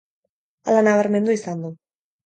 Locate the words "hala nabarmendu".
0.69-1.39